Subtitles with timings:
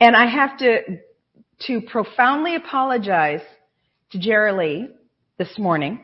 [0.00, 0.80] And I have to,
[1.66, 3.40] to profoundly apologize
[4.12, 4.88] to Jerry Lee
[5.38, 6.00] this morning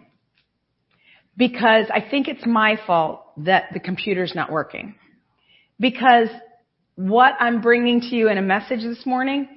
[1.36, 4.94] because I think it's my fault that the computer's not working.
[5.78, 6.28] Because
[6.96, 9.48] what I'm bringing to you in a message this morning,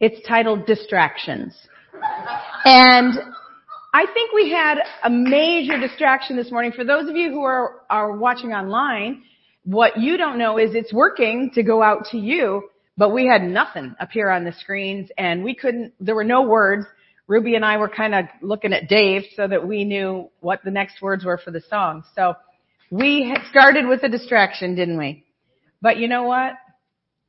[0.00, 1.56] it's titled Distractions.
[2.64, 3.14] And
[3.92, 6.72] I think we had a major distraction this morning.
[6.72, 9.22] For those of you who are, are watching online,
[9.64, 13.42] what you don't know is it's working to go out to you, but we had
[13.42, 16.86] nothing appear on the screens and we couldn't, there were no words.
[17.26, 20.70] Ruby and I were kind of looking at Dave so that we knew what the
[20.70, 22.04] next words were for the song.
[22.14, 22.34] So
[22.90, 25.24] we started with a distraction, didn't we?
[25.80, 26.52] But you know what?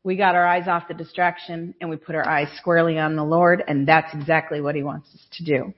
[0.03, 3.23] We got our eyes off the distraction and we put our eyes squarely on the
[3.23, 5.73] Lord and that's exactly what He wants us to do.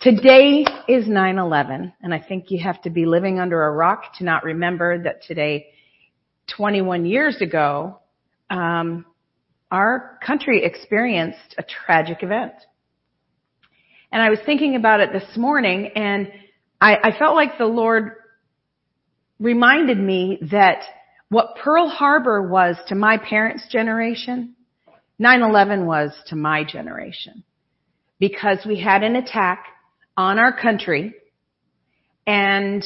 [0.00, 4.24] Today is 9-11 and I think you have to be living under a rock to
[4.24, 5.66] not remember that today,
[6.56, 7.98] 21 years ago,
[8.50, 9.04] um,
[9.70, 12.52] our country experienced a tragic event.
[14.10, 16.32] And I was thinking about it this morning and
[16.80, 18.12] I, I felt like the Lord
[19.38, 20.82] reminded me that
[21.28, 24.54] what Pearl Harbor was to my parents' generation,
[25.20, 27.44] 9-11 was to my generation.
[28.18, 29.66] Because we had an attack
[30.16, 31.14] on our country
[32.26, 32.84] and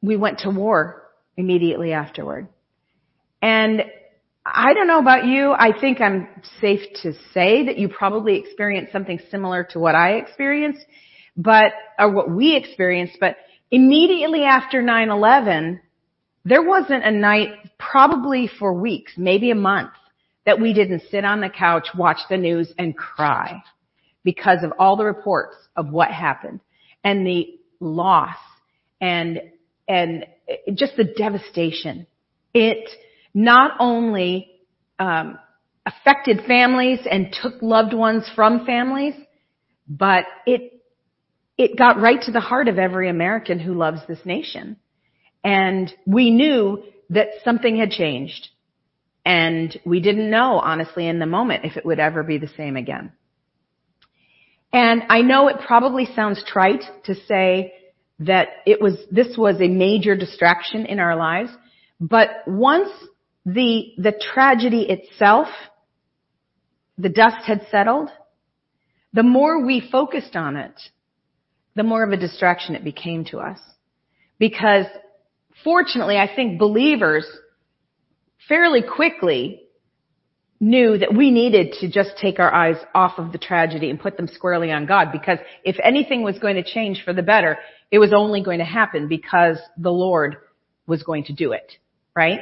[0.00, 1.02] we went to war
[1.36, 2.48] immediately afterward.
[3.42, 3.82] And
[4.54, 5.52] I don't know about you.
[5.52, 6.28] I think I'm
[6.60, 10.84] safe to say that you probably experienced something similar to what I experienced,
[11.36, 13.36] but, or what we experienced, but
[13.70, 15.80] immediately after 9-11,
[16.44, 19.90] there wasn't a night, probably for weeks, maybe a month,
[20.46, 23.62] that we didn't sit on the couch, watch the news, and cry
[24.24, 26.60] because of all the reports of what happened
[27.04, 28.36] and the loss
[29.00, 29.40] and
[29.86, 30.26] and
[30.74, 32.06] just the devastation.
[32.52, 32.88] It
[33.34, 34.50] not only
[34.98, 35.38] um,
[35.86, 39.14] affected families and took loved ones from families,
[39.88, 40.72] but it
[41.56, 44.76] it got right to the heart of every American who loves this nation.
[45.42, 48.48] And we knew that something had changed.
[49.24, 52.76] And we didn't know, honestly, in the moment if it would ever be the same
[52.76, 53.12] again.
[54.72, 57.72] And I know it probably sounds trite to say
[58.20, 61.50] that it was, this was a major distraction in our lives,
[62.00, 62.90] but once
[63.54, 65.48] the, the tragedy itself,
[66.98, 68.10] the dust had settled,
[69.12, 70.78] the more we focused on it,
[71.74, 73.58] the more of a distraction it became to us.
[74.38, 74.84] Because
[75.64, 77.26] fortunately, I think believers
[78.48, 79.62] fairly quickly
[80.60, 84.16] knew that we needed to just take our eyes off of the tragedy and put
[84.16, 87.56] them squarely on God because if anything was going to change for the better,
[87.90, 90.36] it was only going to happen because the Lord
[90.86, 91.72] was going to do it,
[92.14, 92.40] right?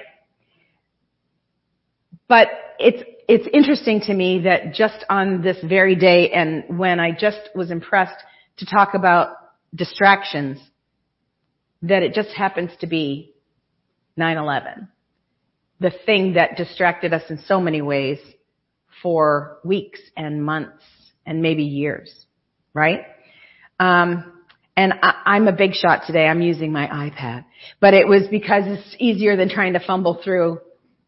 [2.28, 2.48] But
[2.78, 7.50] it's, it's interesting to me that just on this very day and when I just
[7.54, 8.16] was impressed
[8.59, 9.37] to talk about
[9.75, 10.59] distractions,
[11.82, 13.34] that it just happens to be
[14.19, 14.88] 9-11
[15.81, 18.19] the thing that distracted us in so many ways
[19.03, 20.82] for weeks and months
[21.26, 22.26] and maybe years,
[22.72, 23.00] right?
[23.78, 24.32] Um,
[24.76, 26.26] and I, am a big shot today.
[26.26, 27.44] I'm using my iPad,
[27.81, 30.60] but it was because it's easier than trying to fumble through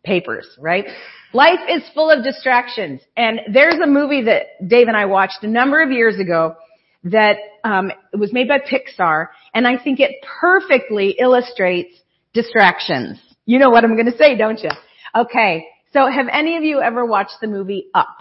[0.09, 0.87] papers, right?
[1.35, 5.47] Life is full of distractions, and there's a movie that Dave and I watched a
[5.47, 6.57] number of years ago
[7.05, 11.95] that um, was made by Pixar, and I think it perfectly illustrates
[12.33, 13.19] distractions.
[13.45, 14.71] You know what I'm going to say, don't you?
[15.15, 15.67] Okay.
[15.93, 18.17] So have any of you ever watched the movie Up?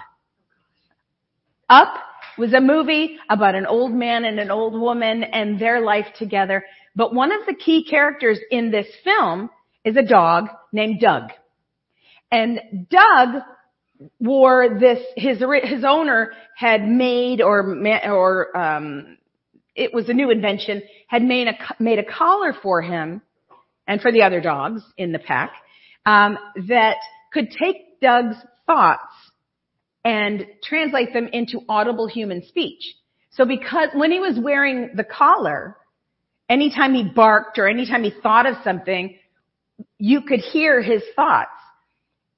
[1.70, 1.94] Up
[2.38, 6.64] was a movie about an old man and an old woman and their life together.
[6.96, 9.50] But one of the key characters in this film
[9.84, 11.32] is a dog named Doug.
[12.32, 13.42] And Doug
[14.20, 19.18] wore this, his, his owner had made or, or, um,
[19.76, 23.22] it was a new invention, had made a, made a collar for him
[23.88, 25.54] and for the other dogs in the pack,
[26.06, 26.98] um, that
[27.32, 29.14] could take Doug's thoughts
[30.04, 32.96] and translate them into audible human speech.
[33.32, 35.78] So because when he was wearing the collar,
[36.50, 39.18] anytime he barked or anytime he thought of something,
[40.00, 41.52] you could hear his thoughts.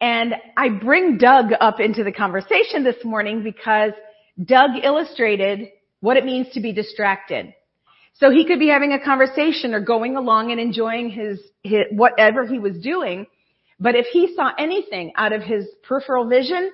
[0.01, 3.91] And I bring Doug up into the conversation this morning because
[4.43, 5.69] Doug illustrated
[5.99, 7.53] what it means to be distracted.
[8.13, 12.45] So he could be having a conversation or going along and enjoying his, his, whatever
[12.45, 13.27] he was doing.
[13.79, 16.71] But if he saw anything out of his peripheral vision,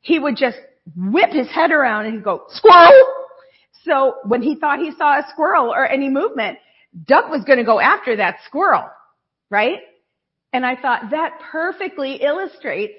[0.00, 0.58] he would just
[0.96, 2.92] whip his head around and he'd go, squirrel!
[3.84, 6.58] So when he thought he saw a squirrel or any movement,
[7.06, 8.84] Doug was going to go after that squirrel,
[9.50, 9.78] right?
[10.54, 12.94] And I thought that perfectly illustrates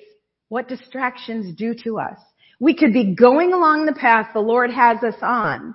[0.49, 2.19] what distractions do to us.
[2.59, 5.73] We could be going along the path the Lord has us on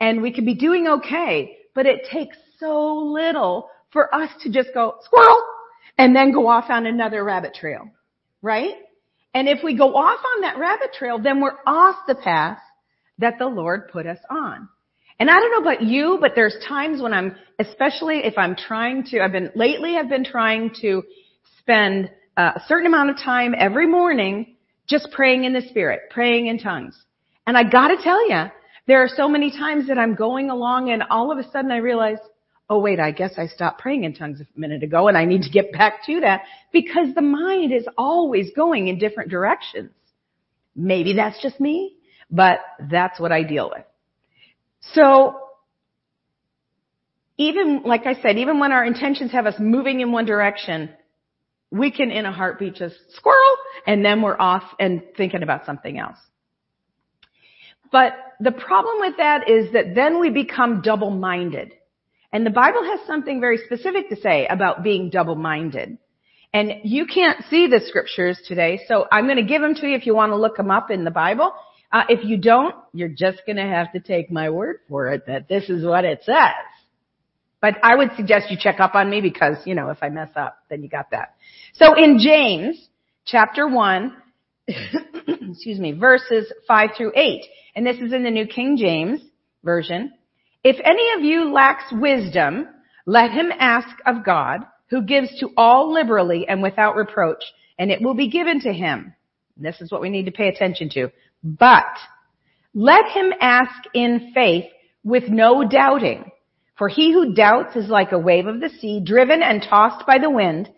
[0.00, 4.68] and we could be doing okay, but it takes so little for us to just
[4.72, 5.42] go squirrel
[5.98, 7.90] and then go off on another rabbit trail,
[8.40, 8.74] right?
[9.34, 12.60] And if we go off on that rabbit trail, then we're off the path
[13.18, 14.68] that the Lord put us on.
[15.20, 19.04] And I don't know about you, but there's times when I'm, especially if I'm trying
[19.06, 21.02] to, I've been, lately I've been trying to
[21.58, 24.56] spend uh, a certain amount of time every morning
[24.88, 26.96] just praying in the Spirit, praying in tongues.
[27.46, 28.44] And I gotta tell you,
[28.86, 31.78] there are so many times that I'm going along and all of a sudden I
[31.78, 32.18] realize,
[32.70, 35.42] oh wait, I guess I stopped praying in tongues a minute ago and I need
[35.42, 36.42] to get back to that
[36.72, 39.90] because the mind is always going in different directions.
[40.76, 41.96] Maybe that's just me,
[42.30, 43.84] but that's what I deal with.
[44.80, 45.36] So,
[47.36, 50.90] even, like I said, even when our intentions have us moving in one direction,
[51.70, 55.98] we can in a heartbeat just squirrel and then we're off and thinking about something
[55.98, 56.16] else.
[57.92, 61.72] But the problem with that is that then we become double-minded.
[62.32, 65.98] And the Bible has something very specific to say about being double-minded.
[66.52, 69.96] And you can't see the scriptures today, so I'm going to give them to you
[69.96, 71.52] if you want to look them up in the Bible.
[71.90, 75.26] Uh, if you don't, you're just going to have to take my word for it
[75.26, 76.52] that this is what it says.
[77.60, 80.30] But I would suggest you check up on me because, you know, if I mess
[80.36, 81.34] up, then you got that.
[81.74, 82.88] So in James,
[83.24, 84.16] chapter 1,
[84.68, 87.40] excuse me, verses 5 through 8,
[87.74, 89.20] and this is in the New King James
[89.64, 90.12] Version,
[90.62, 92.68] if any of you lacks wisdom,
[93.06, 97.42] let him ask of God, who gives to all liberally and without reproach,
[97.78, 99.14] and it will be given to him.
[99.56, 101.10] This is what we need to pay attention to.
[101.42, 101.86] But
[102.74, 104.66] let him ask in faith
[105.04, 106.30] with no doubting.
[106.76, 110.18] For he who doubts is like a wave of the sea, driven and tossed by
[110.18, 110.70] the wind.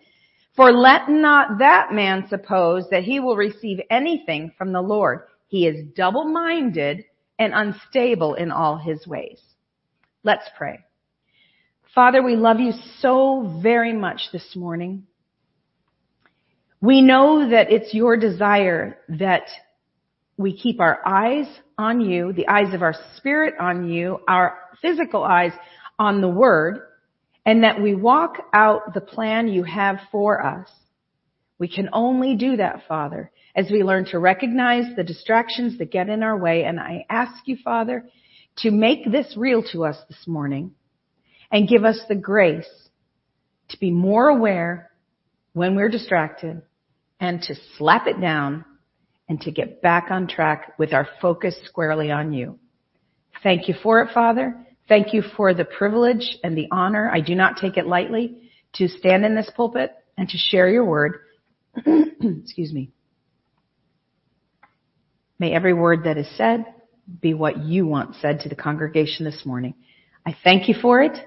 [0.55, 5.21] For let not that man suppose that he will receive anything from the Lord.
[5.47, 7.05] He is double-minded
[7.37, 9.39] and unstable in all his ways.
[10.23, 10.79] Let's pray.
[11.93, 15.07] Father, we love you so very much this morning.
[16.79, 19.43] We know that it's your desire that
[20.37, 21.45] we keep our eyes
[21.77, 25.51] on you, the eyes of our spirit on you, our physical eyes
[25.99, 26.79] on the word,
[27.45, 30.67] and that we walk out the plan you have for us.
[31.59, 36.09] We can only do that, Father, as we learn to recognize the distractions that get
[36.09, 36.63] in our way.
[36.63, 38.05] And I ask you, Father,
[38.57, 40.71] to make this real to us this morning
[41.51, 42.69] and give us the grace
[43.69, 44.91] to be more aware
[45.53, 46.61] when we're distracted
[47.19, 48.65] and to slap it down
[49.31, 52.59] and to get back on track with our focus squarely on you.
[53.41, 54.53] Thank you for it, Father.
[54.89, 57.09] Thank you for the privilege and the honor.
[57.09, 60.83] I do not take it lightly to stand in this pulpit and to share your
[60.83, 61.21] word.
[61.77, 62.91] Excuse me.
[65.39, 66.65] May every word that is said
[67.21, 69.75] be what you want said to the congregation this morning.
[70.25, 71.17] I thank you for it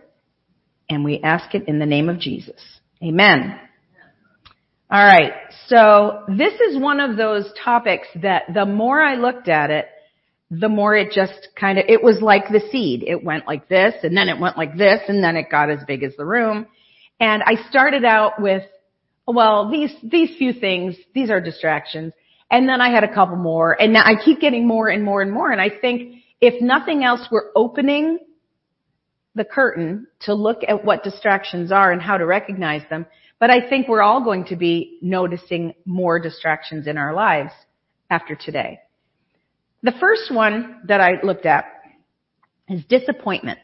[0.91, 2.61] and we ask it in the name of Jesus.
[3.03, 3.59] Amen.
[4.91, 5.33] All right.
[5.69, 9.87] So this is one of those topics that the more I looked at it,
[10.51, 13.03] the more it just kind of, it was like the seed.
[13.07, 15.79] It went like this and then it went like this and then it got as
[15.87, 16.67] big as the room.
[17.19, 18.63] And I started out with,
[19.27, 22.13] well, these, these few things, these are distractions.
[22.51, 25.23] And then I had a couple more and now I keep getting more and more
[25.23, 25.50] and more.
[25.50, 28.19] And I think if nothing else, we're opening
[29.35, 33.07] the curtain to look at what distractions are and how to recognize them.
[33.45, 37.53] But I think we're all going to be noticing more distractions in our lives
[38.09, 38.79] after today.
[39.83, 41.67] The first one that I looked at
[42.71, 43.61] is disappointments.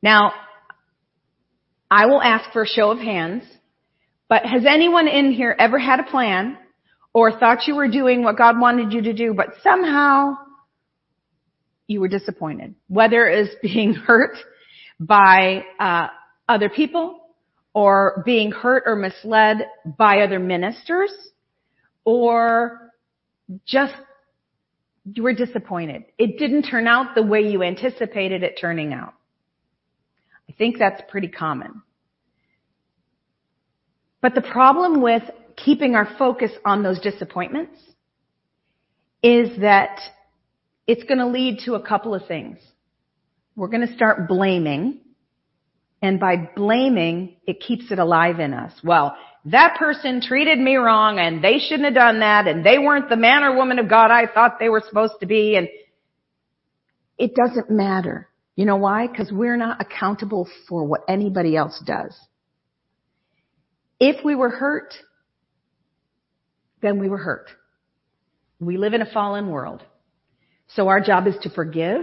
[0.00, 0.32] Now,
[1.90, 3.42] I will ask for a show of hands,
[4.28, 6.56] but has anyone in here ever had a plan
[7.12, 10.34] or thought you were doing what God wanted you to do, but somehow
[11.88, 12.76] you were disappointed?
[12.86, 14.36] Whether it is being hurt
[15.00, 16.06] by uh,
[16.48, 17.22] other people
[17.74, 21.10] or being hurt or misled by other ministers
[22.04, 22.92] or
[23.66, 23.94] just
[25.12, 26.04] you were disappointed.
[26.16, 29.14] It didn't turn out the way you anticipated it turning out.
[30.48, 31.82] I think that's pretty common.
[34.22, 35.22] But the problem with
[35.56, 37.78] keeping our focus on those disappointments
[39.22, 39.98] is that
[40.86, 42.58] it's going to lead to a couple of things.
[43.56, 45.00] We're going to start blaming.
[46.02, 48.72] And by blaming, it keeps it alive in us.
[48.84, 53.08] Well, that person treated me wrong and they shouldn't have done that and they weren't
[53.08, 55.68] the man or woman of God I thought they were supposed to be and
[57.18, 58.28] it doesn't matter.
[58.56, 59.06] You know why?
[59.06, 62.16] Because we're not accountable for what anybody else does.
[64.00, 64.94] If we were hurt,
[66.82, 67.50] then we were hurt.
[68.60, 69.82] We live in a fallen world.
[70.68, 72.02] So our job is to forgive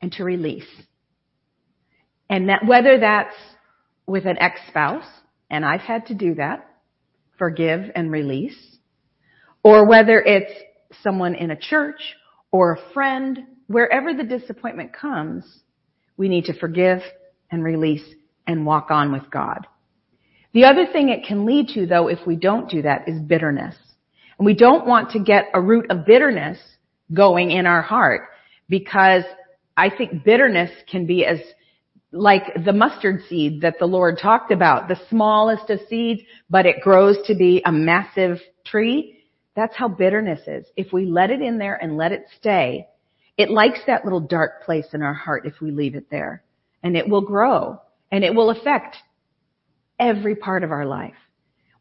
[0.00, 0.66] and to release.
[2.30, 3.34] And that whether that's
[4.06, 5.06] with an ex-spouse,
[5.50, 6.68] and I've had to do that,
[7.38, 8.76] forgive and release,
[9.62, 10.52] or whether it's
[11.02, 12.16] someone in a church
[12.50, 15.44] or a friend, wherever the disappointment comes,
[16.16, 17.00] we need to forgive
[17.50, 18.04] and release
[18.46, 19.66] and walk on with God.
[20.52, 23.74] The other thing it can lead to though, if we don't do that, is bitterness.
[24.38, 26.58] And we don't want to get a root of bitterness
[27.12, 28.28] going in our heart
[28.68, 29.24] because
[29.76, 31.40] I think bitterness can be as
[32.14, 36.80] like the mustard seed that the Lord talked about, the smallest of seeds, but it
[36.80, 39.18] grows to be a massive tree.
[39.56, 40.64] That's how bitterness is.
[40.76, 42.86] If we let it in there and let it stay,
[43.36, 46.44] it likes that little dark place in our heart if we leave it there.
[46.84, 47.80] And it will grow
[48.12, 48.96] and it will affect
[49.98, 51.14] every part of our life.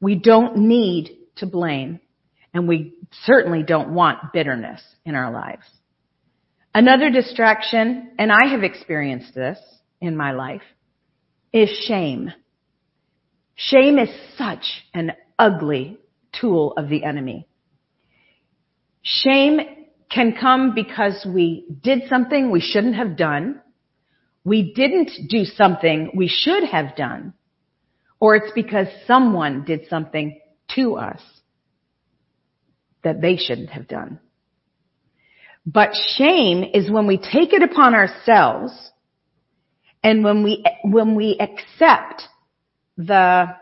[0.02, 2.00] We don't need to blame
[2.56, 5.66] and we certainly don't want bitterness in our lives.
[6.74, 9.60] Another distraction, and I have experienced this
[10.04, 10.62] in my life,
[11.54, 12.32] is shame.
[13.56, 15.98] Shame is such an ugly
[16.40, 17.48] tool of the enemy.
[19.02, 19.60] Shame
[20.10, 23.62] can come because we did something we shouldn't have done.
[24.44, 27.34] We didn't do something we should have done.
[28.20, 30.40] Or it's because someone did something
[30.76, 31.22] to us
[33.04, 34.20] that they shouldn't have done.
[35.66, 38.74] But shame is when we take it upon ourselves
[40.04, 42.24] and when we, when we accept
[42.98, 43.56] the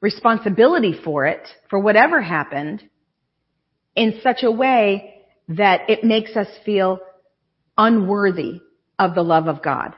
[0.00, 2.82] responsibility for it, for whatever happened,
[3.94, 6.98] in such a way that it makes us feel
[7.76, 8.60] unworthy
[8.98, 9.94] of the love of God,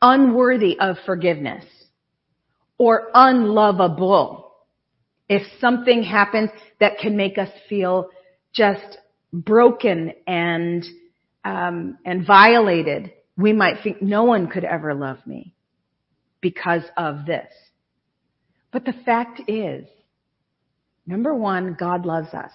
[0.00, 1.64] unworthy of forgiveness,
[2.78, 4.52] or unlovable.
[5.28, 6.50] If something happens
[6.80, 8.10] that can make us feel
[8.52, 8.98] just
[9.32, 10.84] broken and
[11.44, 15.54] um, and violated, we might think no one could ever love me
[16.40, 17.52] because of this.
[18.72, 19.86] But the fact is,
[21.06, 22.52] number one, God loves us.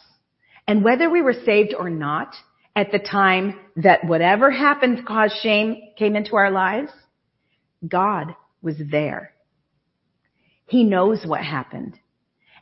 [0.67, 2.33] And whether we were saved or not,
[2.75, 6.91] at the time that whatever happened caused shame came into our lives,
[7.87, 9.33] God was there.
[10.67, 11.97] He knows what happened.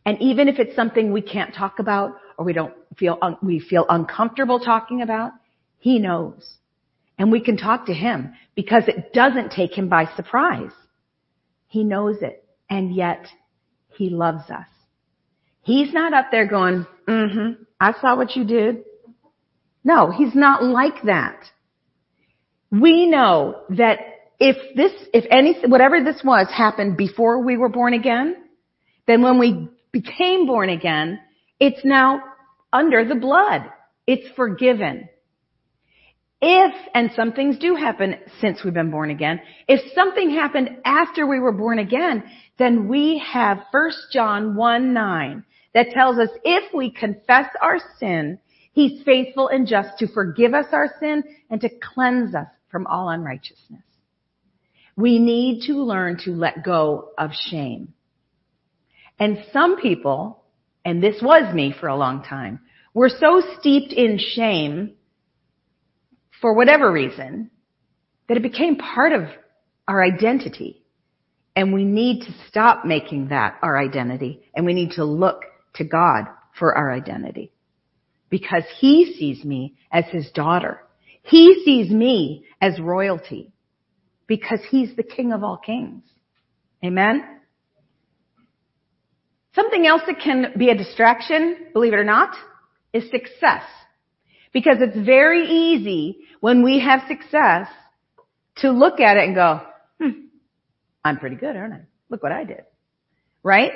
[0.06, 3.60] And even if it's something we can't talk about or we don't feel, un- we
[3.60, 5.32] feel uncomfortable talking about,
[5.80, 6.60] He knows.
[7.18, 10.72] And we can talk to Him because it doesn't take Him by surprise.
[11.68, 12.44] He knows it.
[12.70, 13.28] And yet
[13.90, 14.68] He loves us.
[15.62, 18.84] He's not up there going, mm-hmm, I saw what you did.
[19.84, 21.40] No, He's not like that.
[22.72, 24.00] We know that
[24.40, 28.36] if this, if any, whatever this was happened before we were born again,
[29.08, 31.20] then when we became born again,
[31.60, 32.22] it's now
[32.74, 33.62] under the blood.
[34.06, 35.08] It's forgiven.
[36.42, 41.26] If, and some things do happen since we've been born again, if something happened after
[41.26, 42.24] we were born again,
[42.58, 48.40] then we have 1 John 1 9 that tells us if we confess our sin,
[48.74, 53.08] He's faithful and just to forgive us our sin and to cleanse us from all
[53.08, 53.84] unrighteousness.
[54.98, 57.94] We need to learn to let go of shame.
[59.18, 60.44] And some people,
[60.84, 62.60] and this was me for a long time,
[62.94, 64.95] were so steeped in shame
[66.46, 67.50] for whatever reason
[68.30, 69.24] that it became part of
[69.88, 70.80] our identity.
[71.56, 75.42] And we need to stop making that our identity and we need to look
[75.74, 76.26] to God
[76.60, 77.52] for our identity.
[78.30, 80.84] Because He sees me as His daughter.
[81.24, 83.52] He sees me as royalty.
[84.28, 86.04] Because He's the King of all kings.
[86.84, 87.24] Amen?
[89.56, 92.36] Something else that can be a distraction, believe it or not,
[92.94, 93.64] is success.
[94.56, 97.68] Because it's very easy when we have success
[98.60, 99.60] to look at it and go,
[100.00, 100.12] hmm,
[101.04, 101.82] I'm pretty good, aren't I?
[102.10, 102.64] Look what I did.
[103.44, 103.74] Right?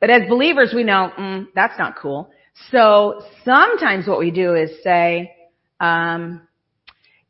[0.00, 2.30] But as believers, we know, mm, that's not cool.
[2.70, 5.34] So sometimes what we do is say,
[5.80, 6.46] um,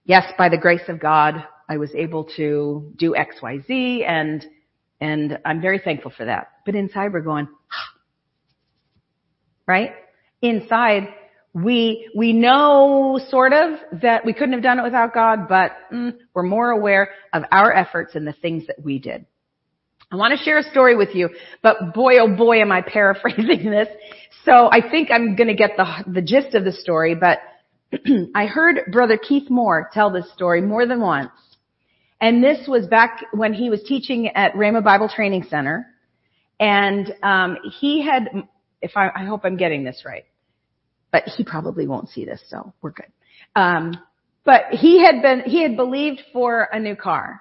[0.04, 4.44] yes, by the grace of God, I was able to do X, Y, Z, and
[5.00, 6.48] and I'm very thankful for that.
[6.66, 7.46] But inside we're going,
[9.68, 9.92] right?
[10.40, 11.14] Inside,
[11.54, 16.16] we, we know sort of that we couldn't have done it without God, but mm,
[16.34, 19.26] we're more aware of our efforts and the things that we did.
[20.10, 21.30] I want to share a story with you,
[21.62, 23.88] but boy, oh boy, am I paraphrasing this.
[24.44, 27.38] So I think I'm going to get the, the gist of the story, but
[28.34, 31.30] I heard Brother Keith Moore tell this story more than once.
[32.20, 35.86] And this was back when he was teaching at Rhema Bible Training Center.
[36.60, 38.28] And um, he had
[38.82, 40.24] if I, I hope I'm getting this right,
[41.12, 43.12] but he probably won't see this, so we're good.
[43.54, 43.98] Um,
[44.44, 47.40] but he had been, he had believed for a new car.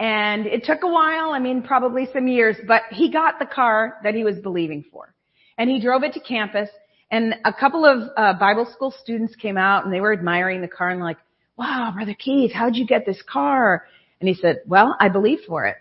[0.00, 3.98] And it took a while, I mean, probably some years, but he got the car
[4.02, 5.14] that he was believing for.
[5.56, 6.68] And he drove it to campus,
[7.10, 10.68] and a couple of uh, Bible school students came out and they were admiring the
[10.68, 11.18] car and like,
[11.56, 13.86] wow, Brother Keith, how'd you get this car?
[14.20, 15.76] And he said, well, I believed for it.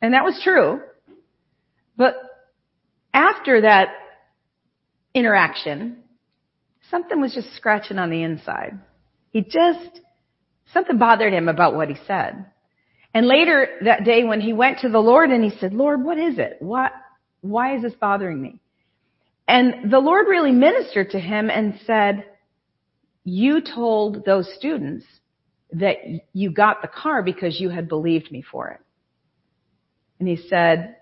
[0.00, 0.80] And that was true.
[1.96, 2.14] But
[3.12, 3.88] after that
[5.14, 6.01] interaction,
[6.92, 8.78] something was just scratching on the inside.
[9.30, 10.00] He just,
[10.72, 12.44] something bothered him about what he said.
[13.14, 16.18] And later that day when he went to the Lord and he said, Lord, what
[16.18, 16.58] is it?
[16.60, 16.92] What,
[17.40, 18.60] why is this bothering me?
[19.48, 22.24] And the Lord really ministered to him and said,
[23.24, 25.04] you told those students
[25.72, 25.96] that
[26.32, 28.80] you got the car because you had believed me for it.
[30.18, 30.96] And he said,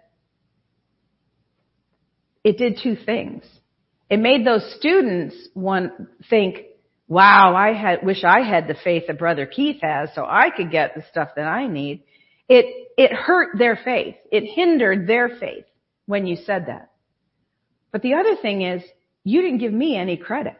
[2.44, 3.42] it did two things.
[4.10, 6.64] It made those students one think,
[7.06, 10.70] wow, I had, wish I had the faith that brother Keith has so I could
[10.70, 12.02] get the stuff that I need.
[12.48, 14.16] It, it hurt their faith.
[14.32, 15.64] It hindered their faith
[16.06, 16.90] when you said that.
[17.92, 18.82] But the other thing is,
[19.22, 20.56] you didn't give me any credit.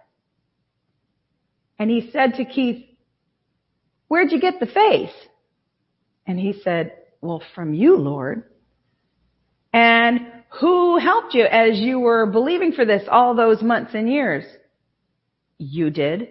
[1.79, 2.85] And he said to Keith,
[4.07, 5.15] where'd you get the faith?
[6.27, 8.45] And he said, well, from you, Lord.
[9.73, 10.21] And
[10.59, 14.45] who helped you as you were believing for this all those months and years?
[15.59, 16.29] You did.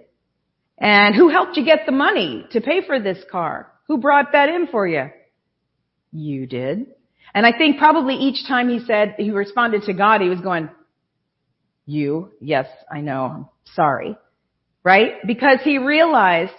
[0.78, 3.72] And who helped you get the money to pay for this car?
[3.88, 5.10] Who brought that in for you?
[6.12, 6.88] You did.
[7.34, 10.70] And I think probably each time he said, he responded to God, he was going,
[11.86, 13.46] you, yes, I know, I'm
[13.76, 14.18] sorry.
[14.84, 15.14] Right?
[15.26, 16.54] Because he realized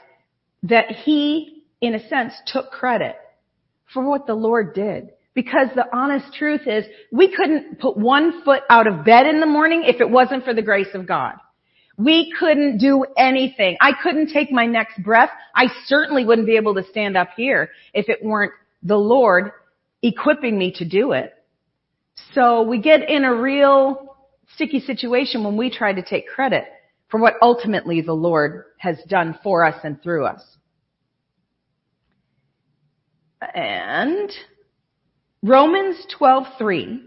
[0.65, 3.17] that he, in a sense, took credit
[3.93, 5.11] for what the Lord did.
[5.35, 9.47] Because the honest truth is, we couldn't put one foot out of bed in the
[9.47, 11.35] morning if it wasn't for the grace of God.
[11.97, 13.77] We couldn't do anything.
[13.81, 15.31] I couldn't take my next breath.
[15.55, 19.53] I certainly wouldn't be able to stand up here if it weren't the Lord
[20.03, 21.33] equipping me to do it.
[22.35, 24.17] So we get in a real
[24.55, 26.65] sticky situation when we try to take credit
[27.09, 30.43] for what ultimately the Lord has done for us and through us.
[33.55, 34.31] And
[35.43, 37.01] Romans 12:3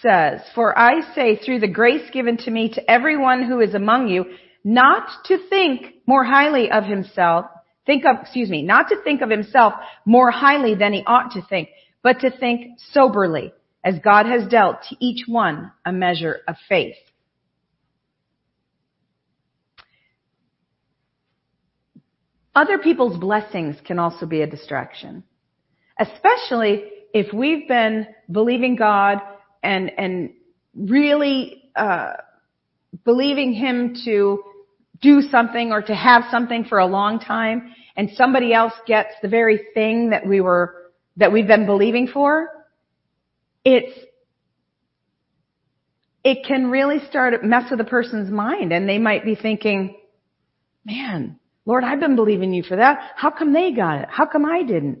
[0.00, 4.06] says, "For I say through the grace given to me to everyone who is among
[4.06, 4.24] you,
[4.62, 7.46] not to think more highly of himself,
[7.86, 9.74] think of, excuse me, not to think of himself
[10.04, 11.70] more highly than he ought to think,
[12.02, 16.98] but to think soberly, as God has dealt to each one a measure of faith."
[22.54, 25.24] Other people's blessings can also be a distraction
[25.98, 29.18] especially if we've been believing God
[29.62, 30.30] and and
[30.74, 32.12] really uh,
[33.04, 34.42] believing Him to
[35.00, 39.28] do something or to have something for a long time, and somebody else gets the
[39.28, 42.48] very thing that we were that we've been believing for.
[43.64, 43.98] It's
[46.24, 49.96] it can really start mess with a person's mind, and they might be thinking,
[50.84, 53.12] "Man, Lord, I've been believing you for that.
[53.16, 54.08] How come they got it?
[54.10, 54.98] How come I didn't?"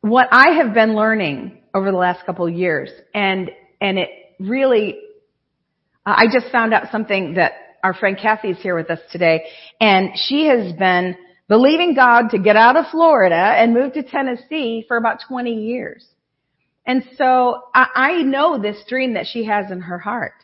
[0.00, 4.08] What I have been learning over the last couple of years, and and it
[4.38, 4.98] really,
[6.04, 9.44] I just found out something that our friend Kathy is here with us today,
[9.80, 11.16] and she has been
[11.48, 16.06] believing God to get out of Florida and move to Tennessee for about 20 years.
[16.86, 20.34] And so I, I know this dream that she has in her heart.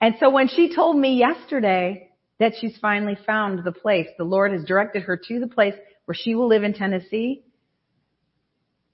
[0.00, 2.10] And so when she told me yesterday
[2.40, 5.74] that she's finally found the place, the Lord has directed her to the place
[6.06, 7.44] where she will live in Tennessee,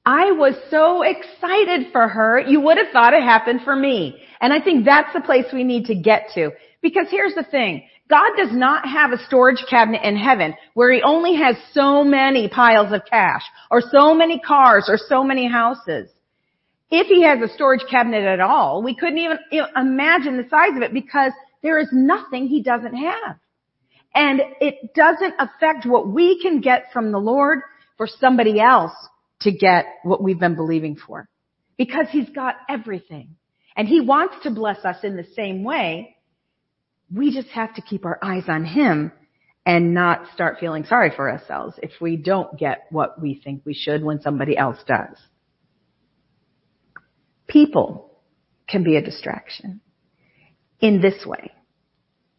[0.04, 2.40] I was so excited for her.
[2.40, 4.20] You would have thought it happened for me.
[4.40, 6.50] And I think that's the place we need to get to.
[6.80, 7.86] Because here's the thing.
[8.08, 12.48] God does not have a storage cabinet in heaven where he only has so many
[12.48, 16.08] piles of cash or so many cars or so many houses.
[16.90, 19.38] If he has a storage cabinet at all, we couldn't even
[19.76, 21.32] imagine the size of it because
[21.62, 23.36] there is nothing he doesn't have.
[24.12, 27.60] And it doesn't affect what we can get from the Lord
[27.96, 28.92] for somebody else
[29.40, 31.28] to get what we've been believing for.
[31.76, 33.36] Because He's got everything.
[33.76, 36.16] And He wants to bless us in the same way.
[37.14, 39.12] We just have to keep our eyes on Him
[39.66, 43.74] and not start feeling sorry for ourselves if we don't get what we think we
[43.74, 45.16] should when somebody else does.
[47.46, 48.10] People
[48.68, 49.80] can be a distraction
[50.80, 51.50] in this way.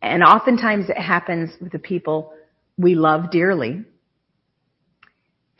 [0.02, 2.34] And oftentimes it happens with the people
[2.78, 3.84] we love dearly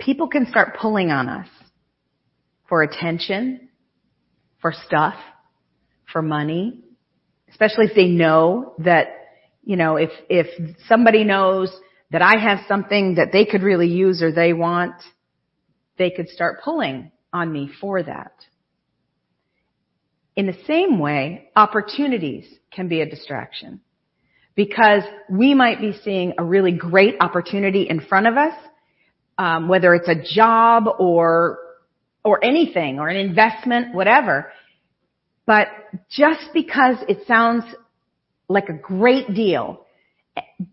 [0.02, 1.48] people can start pulling on us
[2.68, 3.70] for attention,
[4.62, 5.16] for stuff,
[6.12, 6.80] for money,
[7.50, 9.08] especially if they know that,
[9.64, 10.48] you know, if, if
[10.88, 11.72] somebody knows
[12.12, 14.96] that I have something that they could really use or they want,
[15.98, 18.34] they could start pulling on me for that.
[20.36, 23.82] In the same way, opportunities can be a distraction
[24.56, 28.54] because we might be seeing a really great opportunity in front of us,
[29.38, 31.60] um, whether it's a job or
[32.24, 34.52] or anything or an investment, whatever.
[35.46, 35.68] But
[36.10, 37.64] just because it sounds
[38.48, 39.86] like a great deal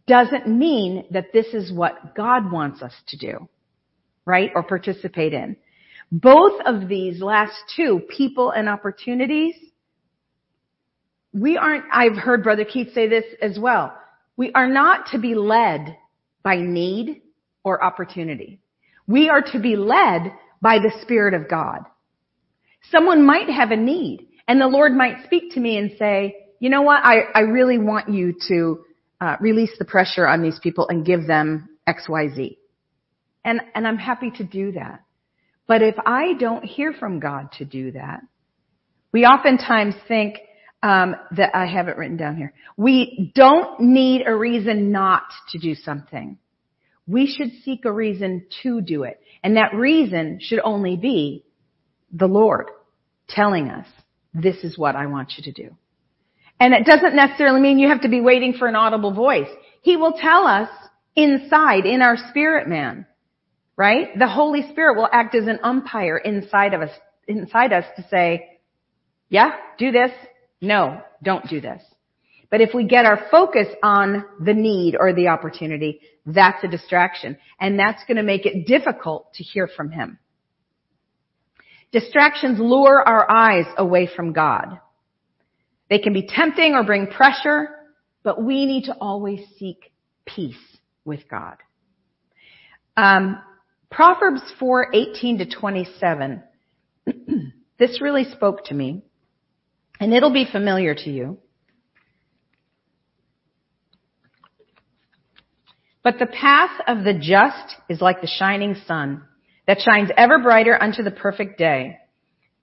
[0.07, 3.49] doesn't mean that this is what God wants us to do,
[4.25, 4.51] right?
[4.55, 5.57] Or participate in.
[6.13, 9.55] Both of these last two, people and opportunities,
[11.33, 13.95] we aren't, I've heard Brother Keith say this as well.
[14.37, 15.97] We are not to be led
[16.43, 17.23] by need
[17.69, 18.61] or opportunity.
[19.07, 21.81] We are to be led by the Spirit of God.
[22.91, 26.71] Someone might have a need and the Lord might speak to me and say, you
[26.71, 28.85] know what, I, I really want you to
[29.21, 32.59] uh, release the pressure on these people and give them X, Y, Z.
[33.45, 35.03] And, and I'm happy to do that.
[35.67, 38.23] But if I don't hear from God to do that,
[39.13, 40.39] we oftentimes think
[40.83, 42.55] um, that I have it written down here.
[42.77, 46.39] We don't need a reason not to do something.
[47.09, 49.21] We should seek a reason to do it.
[49.43, 51.45] And that reason should only be
[52.13, 52.67] the Lord
[53.29, 53.87] telling us,
[54.35, 55.71] this is what I want you to do.
[56.61, 59.49] And it doesn't necessarily mean you have to be waiting for an audible voice.
[59.81, 60.69] He will tell us
[61.17, 63.07] inside, in our spirit man,
[63.77, 64.09] right?
[64.19, 66.91] The Holy Spirit will act as an umpire inside of us,
[67.27, 68.59] inside us to say,
[69.29, 70.11] yeah, do this.
[70.61, 71.83] No, don't do this.
[72.51, 77.37] But if we get our focus on the need or the opportunity, that's a distraction.
[77.61, 80.19] And that's going to make it difficult to hear from Him.
[81.93, 84.79] Distractions lure our eyes away from God.
[85.89, 87.69] They can be tempting or bring pressure,
[88.23, 89.93] but we need to always seek
[90.27, 90.57] peace
[91.05, 91.57] with God.
[92.97, 93.41] Um,
[93.91, 96.43] Proverbs 4, 18 to 27.
[97.79, 99.03] this really spoke to me,
[99.99, 101.39] and it'll be familiar to you.
[106.03, 109.23] But the path of the just is like the shining sun
[109.67, 111.99] that shines ever brighter unto the perfect day.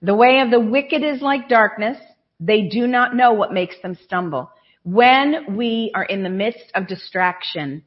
[0.02, 1.98] The way of the wicked is like darkness.
[2.40, 4.52] They do not know what makes them stumble.
[4.84, 7.84] When we are in the midst of distraction,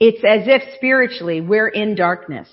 [0.00, 2.48] it's as if spiritually we're in darkness.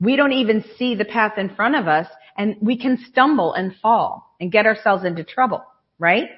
[0.00, 3.74] We don't even see the path in front of us and we can stumble and
[3.82, 5.64] fall and get ourselves into trouble,
[5.98, 6.28] right?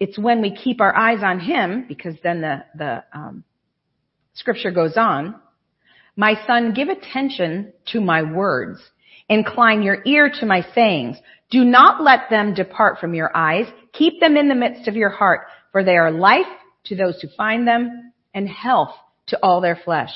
[0.00, 3.44] It's when we keep our eyes on Him because then the, the, um,
[4.36, 5.34] scripture goes on.
[6.16, 8.80] My son, give attention to my words.
[9.28, 11.16] Incline your ear to my sayings.
[11.50, 13.66] Do not let them depart from your eyes.
[13.92, 16.46] Keep them in the midst of your heart, for they are life
[16.84, 18.94] to those who find them and health
[19.26, 20.12] to all their flesh.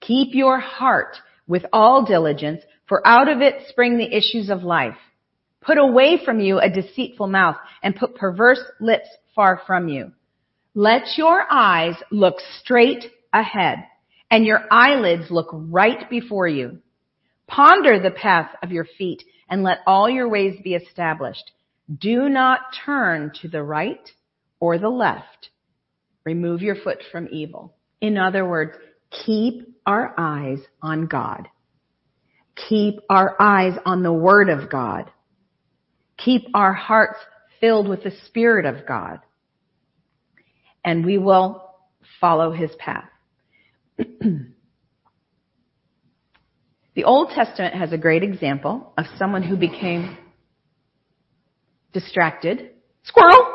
[0.00, 4.96] Keep your heart with all diligence, for out of it spring the issues of life.
[5.60, 10.12] Put away from you a deceitful mouth and put perverse lips far from you.
[10.74, 13.84] Let your eyes look straight ahead
[14.30, 16.78] and your eyelids look right before you.
[17.46, 21.50] Ponder the path of your feet and let all your ways be established.
[21.98, 24.08] Do not turn to the right
[24.60, 25.50] or the left.
[26.24, 27.74] Remove your foot from evil.
[28.00, 28.76] In other words,
[29.26, 31.48] keep our eyes on God.
[32.68, 35.10] Keep our eyes on the Word of God.
[36.18, 37.18] Keep our hearts
[37.58, 39.18] filled with the Spirit of God.
[40.84, 41.68] And we will
[42.20, 43.09] follow His path.
[47.00, 50.18] The Old Testament has a great example of someone who became
[51.92, 52.72] distracted.
[53.04, 53.46] Squirrel!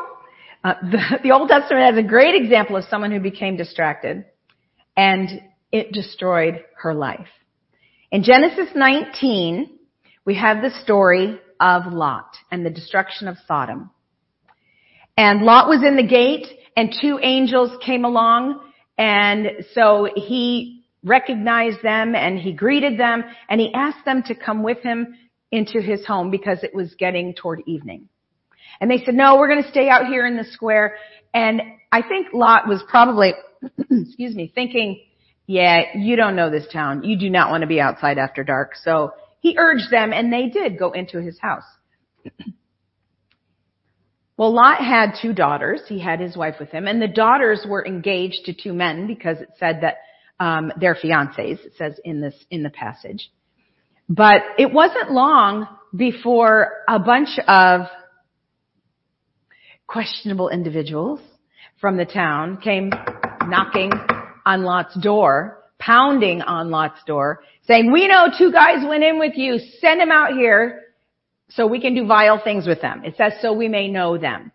[0.64, 4.24] Uh, the, the Old Testament has a great example of someone who became distracted
[4.96, 5.28] and
[5.70, 7.28] it destroyed her life.
[8.10, 9.78] In Genesis 19,
[10.24, 13.90] we have the story of Lot and the destruction of Sodom.
[15.16, 18.60] And Lot was in the gate and two angels came along
[18.98, 24.62] and so he recognized them and he greeted them and he asked them to come
[24.62, 25.16] with him
[25.52, 28.08] into his home because it was getting toward evening.
[28.80, 30.96] And they said, no, we're going to stay out here in the square.
[31.32, 33.32] And I think Lot was probably,
[33.90, 35.02] excuse me, thinking,
[35.46, 37.04] yeah, you don't know this town.
[37.04, 38.74] You do not want to be outside after dark.
[38.82, 41.62] So he urged them and they did go into his house.
[44.36, 45.80] Well, Lot had two daughters.
[45.88, 49.38] He had his wife with him and the daughters were engaged to two men because
[49.40, 49.96] it said that
[50.38, 51.64] um, their fiancés.
[51.64, 53.30] It says in this in the passage.
[54.08, 57.86] But it wasn't long before a bunch of
[59.86, 61.20] questionable individuals
[61.80, 62.90] from the town came
[63.46, 63.92] knocking
[64.44, 69.32] on Lot's door, pounding on Lot's door, saying, we know two guys went in with
[69.36, 70.82] you, send them out here
[71.48, 73.04] so we can do vile things with them.
[73.04, 74.52] It says so we may know them.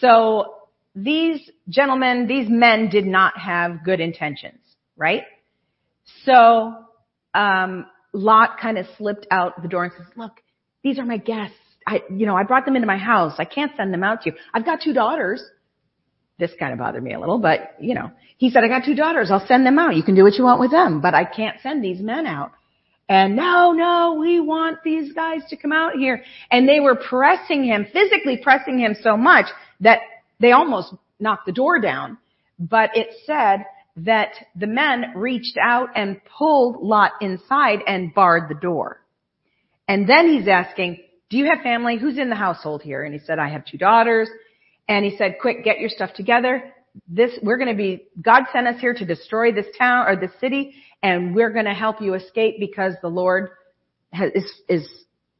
[0.00, 0.54] So
[0.94, 4.60] these gentlemen, these men did not have good intentions,
[4.96, 5.22] right?
[6.24, 6.74] So,
[7.34, 10.32] um, Lot kind of slipped out the door and says, look,
[10.82, 11.56] these are my guests.
[11.86, 13.34] I, you know, I brought them into my house.
[13.38, 14.36] I can't send them out to you.
[14.52, 15.42] I've got two daughters.
[16.38, 18.94] This kind of bothered me a little, but you know, he said, I got two
[18.94, 19.30] daughters.
[19.30, 19.96] I'll send them out.
[19.96, 22.52] You can do what you want with them, but I can't send these men out.
[23.08, 26.22] And no, no, we want these guys to come out here.
[26.50, 29.46] And they were pressing him, physically pressing him so much
[29.80, 30.00] that
[30.40, 32.18] they almost knocked the door down.
[32.58, 33.64] But it said
[34.04, 39.00] that the men reached out and pulled Lot inside and barred the door.
[39.88, 40.98] And then he's asking,
[41.30, 41.98] do you have family?
[41.98, 43.04] Who's in the household here?
[43.04, 44.28] And he said, I have two daughters.
[44.88, 46.74] And he said, quick, get your stuff together.
[47.08, 50.32] This, we're going to be, God sent us here to destroy this town or this
[50.40, 53.50] city and we're going to help you escape because the Lord
[54.12, 54.88] has, is, is,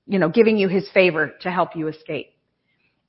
[0.07, 2.33] you know, giving you his favor to help you escape.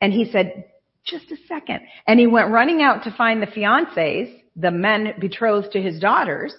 [0.02, 0.66] And he said,
[1.06, 1.82] just a second.
[2.08, 6.54] And he went running out to find the fiancés, the men betrothed to his daughters,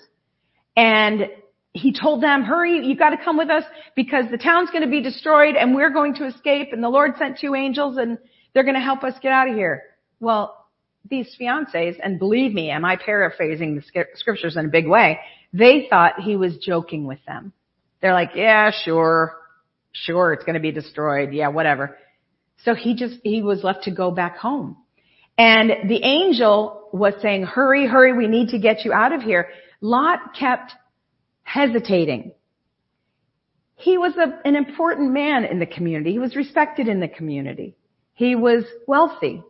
[0.76, 1.26] and
[1.72, 5.54] he told them, hurry, You've gotta come with us because the town's gonna be destroyed
[5.54, 8.18] and we're going to escape and the Lord sent two angels and
[8.52, 9.82] they're gonna help us get out of here.
[10.18, 10.56] Well,
[11.08, 15.20] these fiancés, and believe me, am I paraphrasing the scriptures in a big way,
[15.52, 17.52] they thought he was joking with them.
[18.00, 19.36] They're like, yeah, sure,
[19.92, 21.98] sure, it's gonna be destroyed, yeah, whatever.
[22.64, 24.76] So he just, he was left to go back home.
[25.38, 29.48] And the angel was saying, hurry, hurry, we need to get you out of here.
[29.80, 30.72] Lot kept
[31.42, 32.32] hesitating.
[33.76, 36.12] He was a, an important man in the community.
[36.12, 37.74] He was respected in the community.
[38.12, 39.42] He was wealthy.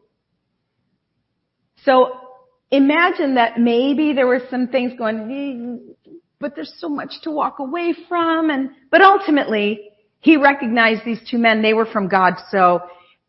[1.85, 2.13] So
[2.71, 5.95] imagine that maybe there were some things going,
[6.39, 11.39] but there's so much to walk away from and, but ultimately he recognized these two
[11.39, 11.63] men.
[11.63, 12.35] They were from God.
[12.51, 12.81] So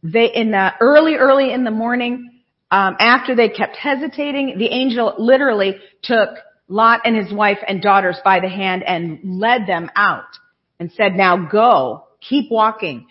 [0.04, 5.14] they, in the early, early in the morning, um, after they kept hesitating, the angel
[5.18, 6.30] literally took
[6.68, 10.24] Lot and his wife and daughters by the hand and led them out
[10.80, 13.08] and said, now go, keep walking.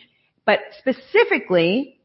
[0.47, 2.00] But specifically,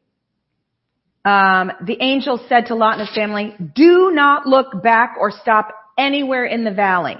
[1.26, 5.74] um, the angel said to Lot and his family, do not look back or stop
[5.98, 7.16] anywhere in the valley.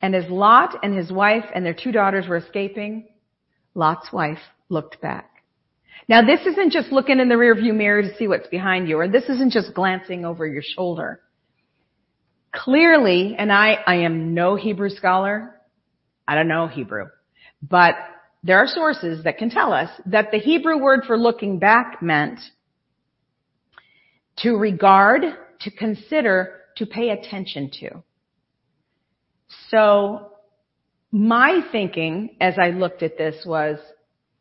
[0.00, 3.08] And as Lot and his wife and their two daughters were escaping,
[3.74, 5.28] Lot's wife looked back.
[6.08, 9.08] Now this isn't just looking in the rearview mirror to see what's behind you, or
[9.08, 11.20] this isn't just glancing over your shoulder.
[12.54, 15.56] Clearly, and I, I am no Hebrew scholar,
[16.28, 17.06] I don't know Hebrew,
[17.60, 17.94] but
[18.42, 22.40] there are sources that can tell us that the Hebrew word for looking back meant
[24.38, 25.22] to regard,
[25.60, 28.02] to consider, to pay attention to.
[29.68, 30.32] So
[31.12, 33.78] my thinking as I looked at this was,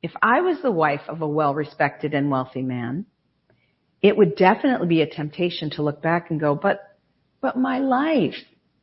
[0.02, 3.06] if I was the wife of a well-respected and wealthy man,
[4.02, 6.98] it would definitely be a temptation to look back and go, but,
[7.40, 8.34] but my life,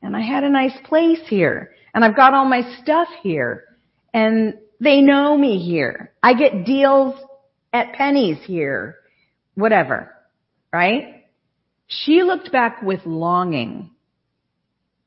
[0.00, 3.64] and I had a nice place here, and I've got all my stuff here,
[4.14, 6.12] and they know me here.
[6.22, 7.14] I get deals
[7.72, 8.96] at Penney's here,
[9.54, 10.12] whatever,
[10.72, 11.24] right?
[11.86, 13.90] She looked back with longing,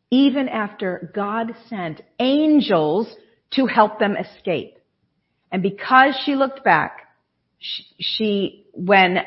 [0.09, 3.07] even after God sent angels
[3.51, 4.77] to help them escape.
[5.51, 7.07] And because she looked back,
[7.59, 9.19] she, she, when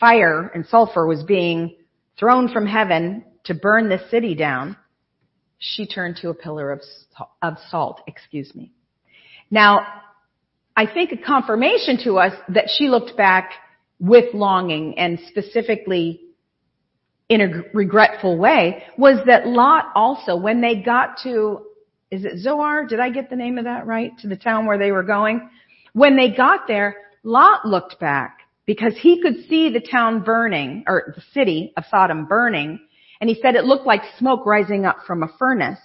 [0.00, 1.76] fire and sulfur was being
[2.18, 4.76] thrown from heaven to burn the city down,
[5.58, 6.80] she turned to a pillar of,
[7.40, 8.72] of salt, excuse me.
[9.52, 9.86] Now,
[10.74, 13.50] I think a confirmation to us that she looked back
[14.00, 16.22] with longing and specifically
[17.28, 21.66] in a regretful way was that Lot also, when they got to,
[22.10, 22.86] is it Zoar?
[22.86, 24.12] Did I get the name of that right?
[24.20, 25.50] To the town where they were going?
[25.92, 31.12] When they got there, Lot looked back because he could see the town burning, or
[31.14, 32.80] the city of Sodom burning,
[33.20, 35.78] and he said it looked like smoke rising up from a furnace.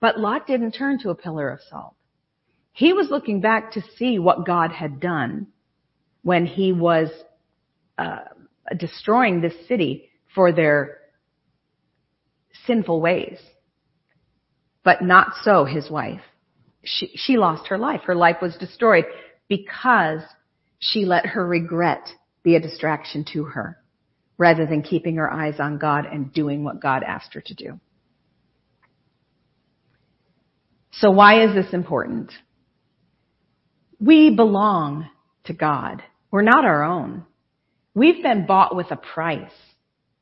[0.00, 1.96] But Lot didn't turn to a pillar of salt.
[2.72, 5.48] He was looking back to see what God had done
[6.22, 7.10] when he was
[7.98, 8.20] uh,
[8.76, 10.98] destroying this city for their
[12.66, 13.38] sinful ways.
[14.84, 16.22] But not so his wife
[16.84, 18.02] she, she lost her life.
[18.04, 19.04] Her life was destroyed
[19.48, 20.20] because
[20.78, 22.08] she let her regret
[22.42, 23.78] be a distraction to her
[24.38, 27.80] rather than keeping her eyes on God and doing what God asked her to do.
[30.92, 32.32] So why is this important?
[34.02, 35.08] We belong
[35.44, 36.02] to God.
[36.32, 37.24] We're not our own.
[37.94, 39.52] We've been bought with a price.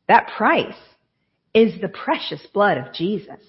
[0.06, 0.76] That price
[1.54, 3.40] is the precious blood of Jesus.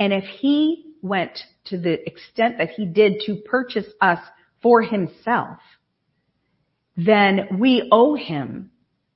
[0.00, 4.20] And if he went to the extent that he did to purchase us
[4.62, 5.58] for himself,
[6.96, 8.70] then we owe him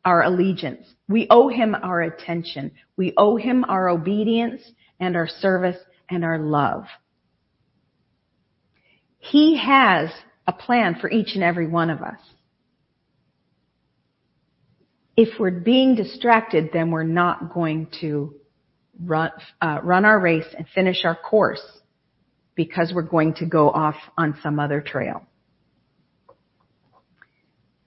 [0.04, 0.86] our allegiance.
[1.08, 2.72] We owe him our attention.
[2.98, 4.60] We owe him our obedience
[5.00, 5.78] and our service
[6.10, 6.84] and our love.
[9.18, 10.10] He has
[10.46, 12.18] a plan for each and every one of us.
[15.16, 18.34] If we're being distracted, then we're not going to
[19.04, 21.62] run, uh, run our race and finish our course
[22.54, 25.22] because we're going to go off on some other trail.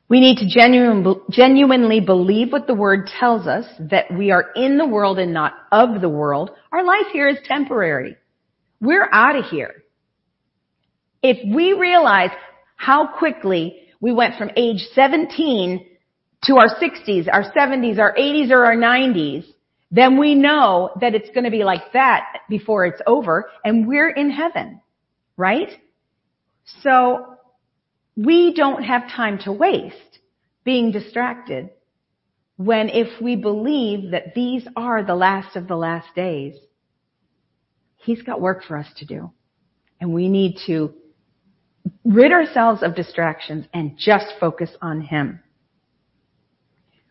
[0.08, 4.78] We need to genuine, genuinely believe what the word tells us, that we are in
[4.78, 6.52] the world and not of the world.
[6.74, 8.18] Our life here is temporary.
[8.82, 9.81] We're out of here.
[11.22, 12.32] If we realize
[12.76, 15.86] how quickly we went from age 17
[16.46, 19.46] to our 60s, our 70s, our 80s, or our 90s,
[19.92, 24.10] then we know that it's going to be like that before it's over and we're
[24.10, 24.82] in heaven,
[25.38, 25.70] right?
[26.82, 27.36] So
[28.16, 30.20] we don't have time to waste
[30.64, 31.70] being distracted
[32.58, 36.56] when if we believe that these are the last of the last days,
[37.98, 39.32] he's got work for us to do.
[40.00, 40.94] And we need to
[42.04, 45.40] rid ourselves of distractions and just focus on him.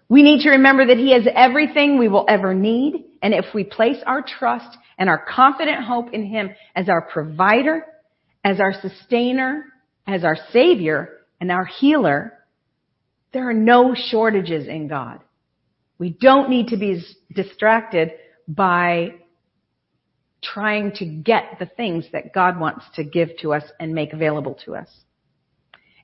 [0.08, 3.04] We need to remember that he has everything we will ever need.
[3.22, 7.86] And if we place our trust and our confident hope in him as our provider,
[8.44, 9.66] as our sustainer,
[10.06, 12.32] as our savior, and our healer,
[13.32, 15.20] there are no shortages in God.
[15.98, 18.10] We don't need to be distracted
[18.48, 19.14] by
[20.42, 24.58] trying to get the things that God wants to give to us and make available
[24.64, 24.88] to us.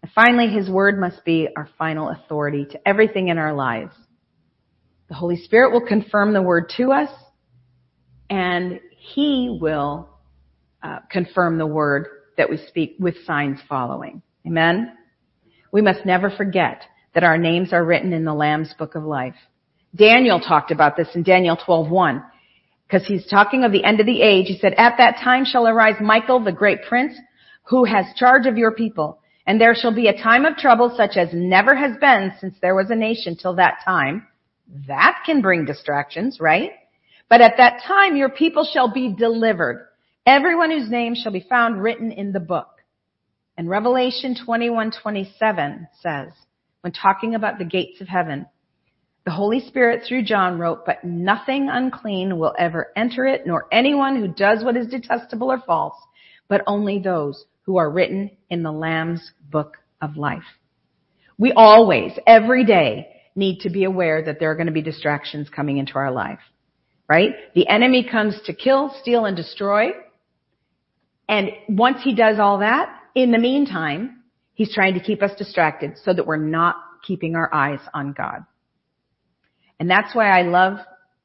[0.03, 3.95] And finally, His Word must be our final authority to everything in our lives.
[5.09, 7.11] The Holy Spirit will confirm the Word to us,
[8.29, 10.09] and He will
[10.83, 14.23] uh, confirm the Word that we speak with signs following.
[14.47, 14.93] Amen?
[15.73, 16.83] We must never forget
[17.15, 19.35] that our names are written in the Lamb's Book of Life.
[19.95, 22.23] Daniel talked about this in Daniel 12:1
[22.87, 24.47] because he's talking of the end of the age.
[24.49, 27.19] He said, "At that time shall arise Michael, the great prince,
[27.65, 31.17] who has charge of your people, and there shall be a time of trouble such
[31.17, 34.27] as never has been since there was a nation till that time."
[34.89, 36.73] That can bring distractions, right?
[37.29, 39.87] But at that time your people shall be delivered.
[40.25, 42.69] Everyone whose name shall be found written in the book.
[43.57, 46.33] And Revelation 21:27 says,
[46.81, 48.47] when talking about the gates of heaven,
[49.27, 54.15] the Holy Spirit through John wrote, but nothing unclean will ever enter it, nor anyone
[54.15, 55.97] who does what is detestable or false,
[56.49, 60.45] but only those who are written in the Lamb's book of life.
[61.39, 65.49] We always, every day, need to be aware that there are going to be distractions
[65.51, 66.39] coming into our life.
[67.09, 67.33] Right?
[67.57, 69.91] The enemy comes to kill, steal, and destroy.
[71.29, 74.23] And once he does all that, in the meantime,
[74.55, 78.45] he's trying to keep us distracted so that we're not keeping our eyes on God.
[79.79, 80.79] And that's why I love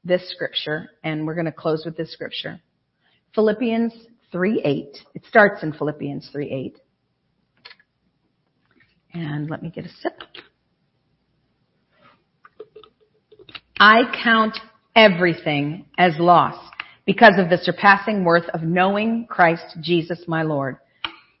[0.04, 2.60] this scripture, and we're going to close with this scripture.
[3.34, 3.92] Philippians
[4.32, 4.96] 3:8.
[5.14, 6.76] It starts in Philippians 3:8.
[9.14, 10.22] And let me get a sip.
[13.78, 14.58] I count
[14.94, 16.56] everything as loss
[17.04, 20.76] because of the surpassing worth of knowing Christ Jesus my Lord.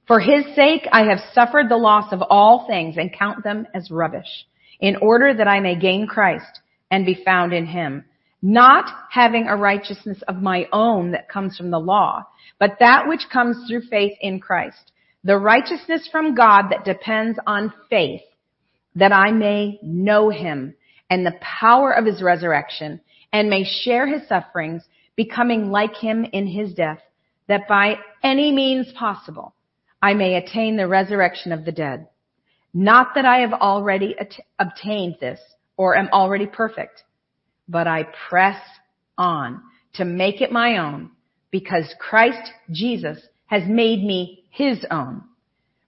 [0.06, 3.90] For his sake I have suffered the loss of all things and count them as
[3.90, 4.46] rubbish
[4.80, 6.60] in order that I may gain Christ
[6.92, 8.04] and be found in him,
[8.42, 12.22] not having a righteousness of my own that comes from the law,
[12.60, 14.92] but that which comes through faith in Christ,
[15.24, 18.20] the righteousness from God that depends on faith,
[18.94, 20.74] that I may know him
[21.08, 23.00] and the power of his resurrection
[23.32, 24.82] and may share his sufferings,
[25.16, 27.00] becoming like him in his death,
[27.48, 29.54] that by any means possible
[30.02, 32.08] I may attain the resurrection of the dead.
[32.74, 35.40] Not that I have already at- obtained this
[35.76, 37.02] or am already perfect,
[37.68, 38.60] but I press
[39.18, 39.62] on
[39.94, 41.10] to make it my own
[41.50, 45.22] because Christ Jesus has made me his own.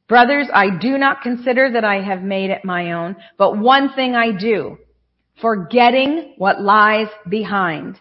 [0.08, 4.14] Brothers, I do not consider that I have made it my own, but one thing
[4.14, 4.76] I do,
[5.40, 7.98] forgetting what lies behind.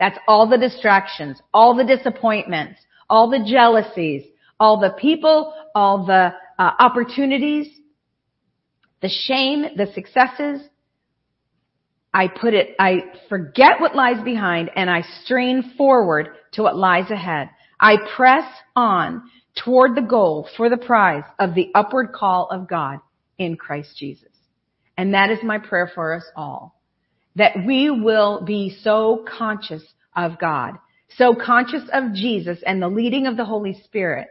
[0.00, 2.80] That's all the distractions, all the disappointments,
[3.10, 4.24] all the jealousies,
[4.58, 7.68] all the people, all the uh, opportunities,
[9.02, 10.62] the shame, the successes,
[12.14, 17.10] I put it, I forget what lies behind and I strain forward to what lies
[17.10, 17.48] ahead.
[17.80, 18.44] I press
[18.76, 19.22] on
[19.64, 22.98] toward the goal for the prize of the upward call of God
[23.38, 24.28] in Christ Jesus.
[24.96, 26.80] And that is my prayer for us all.
[27.36, 29.82] That we will be so conscious
[30.14, 30.74] of God,
[31.16, 34.28] so conscious of Jesus and the leading of the Holy Spirit,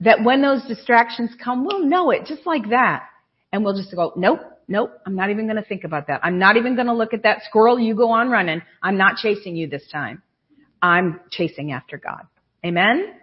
[0.00, 3.04] that when those distractions come, we'll know it just like that.
[3.52, 6.20] And we'll just go, nope, nope, I'm not even going to think about that.
[6.22, 7.78] I'm not even going to look at that squirrel.
[7.78, 8.62] You go on running.
[8.82, 10.22] I'm not chasing you this time.
[10.82, 12.26] I'm chasing after God.
[12.64, 13.14] Amen?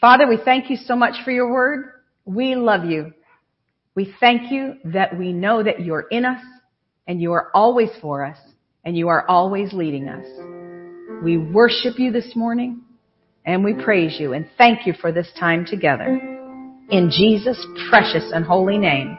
[0.00, 1.86] Father, we thank you so much for your word.
[2.24, 3.12] We love you.
[3.94, 6.42] We thank you that we know that you're in us
[7.06, 8.38] and you are always for us
[8.84, 10.26] and you are always leading us.
[11.22, 12.82] We worship you this morning
[13.44, 16.06] and we praise you and thank you for this time together.
[16.90, 19.18] In Jesus' precious and holy name.